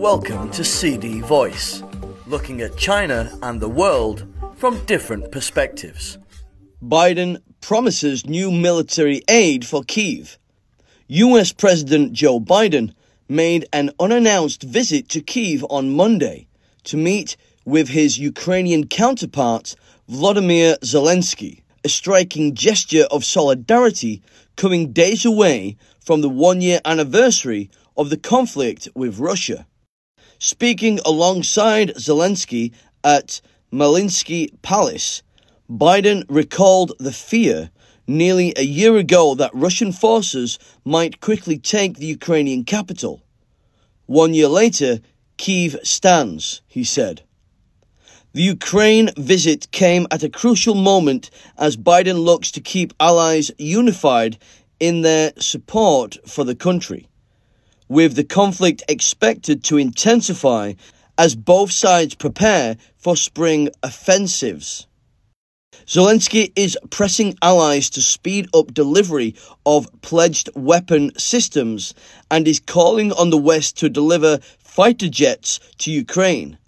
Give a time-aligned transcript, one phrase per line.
[0.00, 1.82] Welcome to CD Voice,
[2.26, 4.26] looking at China and the world
[4.56, 6.16] from different perspectives.
[6.82, 10.38] Biden promises new military aid for Kyiv.
[11.08, 12.94] US President Joe Biden
[13.28, 16.48] made an unannounced visit to Kyiv on Monday
[16.84, 17.36] to meet
[17.66, 19.76] with his Ukrainian counterpart
[20.08, 24.22] Vladimir Zelensky, a striking gesture of solidarity
[24.56, 29.66] coming days away from the one year anniversary of the conflict with Russia.
[30.42, 32.72] Speaking alongside Zelensky
[33.04, 35.22] at Mariinsky Palace,
[35.70, 37.70] Biden recalled the fear
[38.06, 43.20] nearly a year ago that Russian forces might quickly take the Ukrainian capital.
[44.06, 45.00] One year later,
[45.36, 47.20] Kyiv stands, he said.
[48.32, 54.38] The Ukraine visit came at a crucial moment as Biden looks to keep allies unified
[54.80, 57.09] in their support for the country,
[57.90, 60.72] with the conflict expected to intensify
[61.18, 64.86] as both sides prepare for spring offensives.
[65.86, 69.34] Zelensky is pressing allies to speed up delivery
[69.66, 71.92] of pledged weapon systems
[72.30, 76.58] and is calling on the West to deliver fighter jets to Ukraine,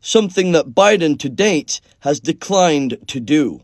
[0.00, 3.62] something that Biden to date has declined to do.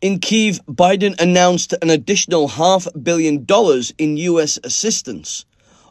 [0.00, 5.44] In Kyiv, Biden announced an additional half billion dollars in US assistance,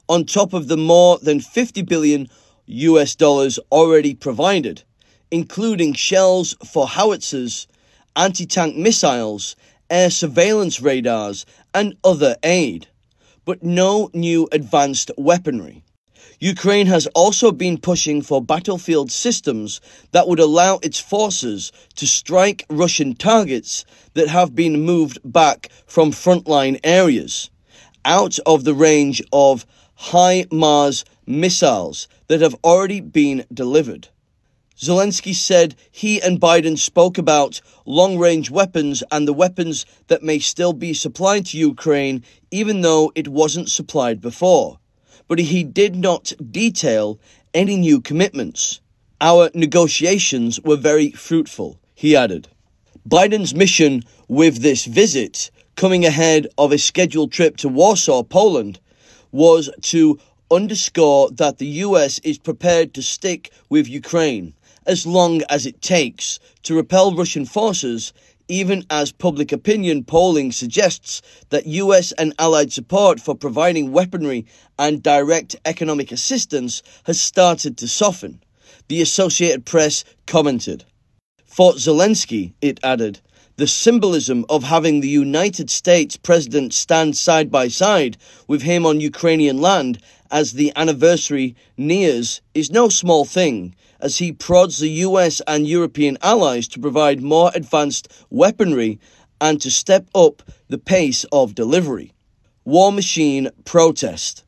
[0.09, 2.27] on top of the more than 50 billion
[2.65, 4.83] US dollars already provided,
[5.31, 7.67] including shells for howitzers
[8.15, 9.55] anti tank missiles,
[9.89, 12.87] air surveillance radars, and other aid,
[13.45, 15.83] but no new advanced weaponry.
[16.41, 22.65] Ukraine has also been pushing for battlefield systems that would allow its forces to strike
[22.69, 27.49] Russian targets that have been moved back from frontline areas,
[28.05, 29.65] out of the range of
[30.00, 34.08] HIMARS missiles that have already been delivered.
[34.78, 40.39] Zelensky said he and Biden spoke about long range weapons and the weapons that may
[40.39, 44.80] still be supplied to Ukraine, even though it wasn't supplied before.
[45.27, 47.20] But he did not detail
[47.54, 48.80] any new commitments.
[49.20, 52.48] Our negotiations were very fruitful, he added.
[53.08, 58.80] Biden's mission with this visit, coming ahead of a scheduled trip to Warsaw, Poland,
[59.32, 60.20] was to
[60.52, 64.54] underscore that the US is prepared to stick with Ukraine
[64.90, 68.12] as long as it takes to repel Russian forces,
[68.48, 74.48] even as public opinion polling suggests that US and Allied support for providing weaponry
[74.80, 78.42] and direct economic assistance has started to soften.
[78.88, 80.86] The Associated Press commented.
[81.46, 83.20] For Zelensky, it added,
[83.59, 88.15] the symbolism of having the United States president stand side by side
[88.47, 89.99] with him on Ukrainian land
[90.31, 96.17] as the anniversary nears is no small thing, as he prods the US and European
[96.21, 98.98] allies to provide more advanced weaponry
[99.42, 102.14] and to step up the pace of delivery.
[102.64, 104.45] War Machine protest.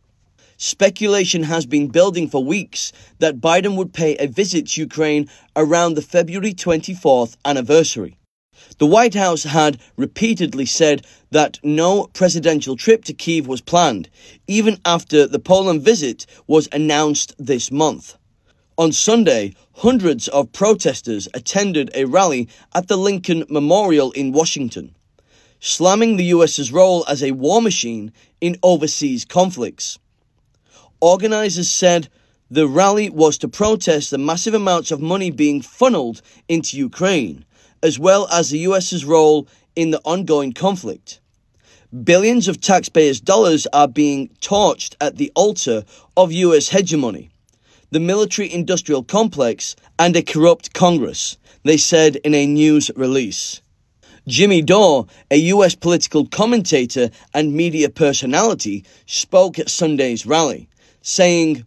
[0.55, 5.95] Speculation has been building for weeks that Biden would pay a visit to Ukraine around
[5.95, 8.16] the February 24th anniversary.
[8.77, 14.09] The White House had repeatedly said that no presidential trip to Kyiv was planned,
[14.47, 18.17] even after the Poland visit was announced this month.
[18.77, 24.95] On Sunday, hundreds of protesters attended a rally at the Lincoln Memorial in Washington,
[25.59, 30.00] slamming the US's role as a war machine in overseas conflicts.
[31.00, 32.09] Organizers said
[32.50, 37.45] the rally was to protest the massive amounts of money being funneled into Ukraine,
[37.84, 41.19] as well as the US's role in the ongoing conflict.
[42.03, 45.84] Billions of taxpayers' dollars are being torched at the altar
[46.16, 47.31] of US hegemony
[47.92, 53.62] the military industrial complex, and a corrupt Congress, they said in a news release.
[54.28, 60.69] Jimmy Dore, a US political commentator and media personality, spoke at Sunday's rally,
[61.01, 61.66] saying,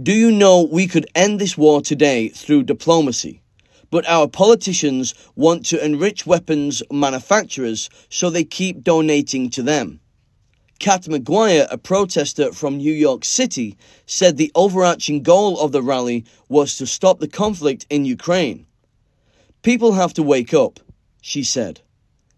[0.00, 3.42] Do you know we could end this war today through diplomacy?
[3.94, 10.00] But our politicians want to enrich weapons manufacturers, so they keep donating to them.
[10.80, 16.24] Kat McGuire, a protester from New York City, said the overarching goal of the rally
[16.48, 18.66] was to stop the conflict in Ukraine.
[19.62, 20.80] People have to wake up,
[21.20, 21.80] she said.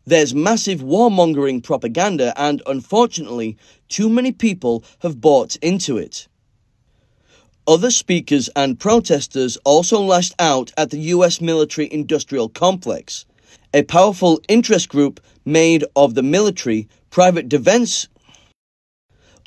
[0.05, 3.57] There's massive warmongering propaganda, and unfortunately,
[3.89, 6.29] too many people have bought into it.
[7.69, 13.27] Other speakers and protesters also lashed out at the US military industrial complex,
[13.75, 18.07] a powerful interest group made of the military, private defense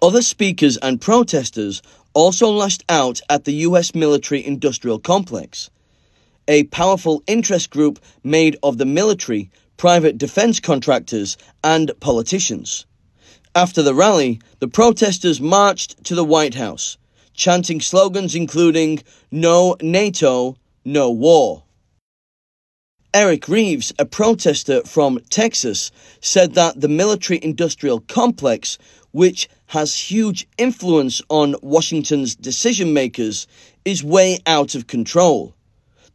[0.02, 1.82] Other speakers and protesters
[2.14, 5.70] also lashed out at the US military industrial complex,
[6.50, 12.86] a powerful interest group made of the military, private defense contractors, and politicians.
[13.56, 16.98] After the rally, the protesters marched to the White House,
[17.40, 19.02] chanting slogans including
[19.32, 21.64] No NATO, No War.
[23.14, 25.90] Eric Reeves, a protester from Texas,
[26.22, 28.78] said that the military industrial complex,
[29.12, 33.48] which has huge influence on Washington's decision makers,
[33.86, 35.56] is way out of control.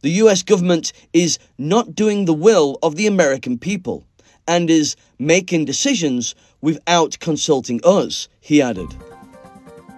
[0.01, 4.05] The US government is not doing the will of the American people
[4.47, 8.95] and is making decisions without consulting us, he added.